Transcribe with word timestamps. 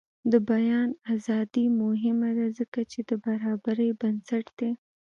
د 0.31 0.33
بیان 0.51 0.89
ازادي 1.13 1.65
مهمه 1.81 2.29
ده 2.37 2.47
ځکه 2.59 2.81
چې 2.91 2.99
د 3.09 3.11
برابرۍ 3.25 3.89
بنسټ 4.01 4.45
دی. 4.59 4.71